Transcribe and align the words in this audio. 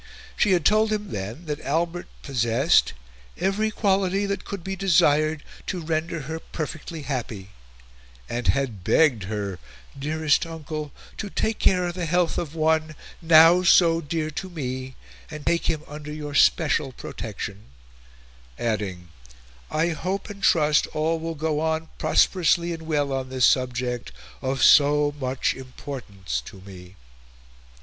She 0.35 0.53
had 0.53 0.65
told 0.65 0.91
him 0.91 1.11
then 1.11 1.45
that 1.45 1.59
Albert 1.61 2.07
possessed 2.23 2.93
"every 3.37 3.69
quality 3.69 4.25
that 4.25 4.45
could 4.45 4.63
be 4.63 4.75
desired 4.75 5.43
to 5.67 5.79
render 5.79 6.21
her 6.21 6.39
perfectly 6.39 7.03
happy," 7.03 7.51
and 8.27 8.47
had 8.47 8.83
begged 8.83 9.25
her 9.25 9.59
"dearest 9.99 10.47
uncle 10.47 10.91
to 11.17 11.29
take 11.29 11.59
care 11.59 11.85
of 11.85 11.93
the 11.93 12.07
health 12.07 12.39
of 12.39 12.55
one, 12.55 12.95
now 13.21 13.61
so 13.61 14.01
dear 14.01 14.31
to 14.31 14.49
me, 14.49 14.95
and 15.29 15.45
to 15.45 15.51
take 15.51 15.67
him 15.67 15.83
under 15.87 16.11
your 16.11 16.33
special 16.33 16.91
protection," 16.93 17.65
adding, 18.57 19.09
"I 19.69 19.89
hope 19.89 20.31
and 20.31 20.41
trust 20.41 20.87
all 20.93 21.19
will 21.19 21.35
go 21.35 21.59
on 21.59 21.89
prosperously 21.99 22.73
and 22.73 22.87
well 22.87 23.13
on 23.13 23.29
this 23.29 23.45
subject 23.45 24.11
of 24.41 24.63
so 24.63 25.13
much 25.19 25.53
importance 25.53 26.41
to 26.47 26.59
me." 26.61 26.95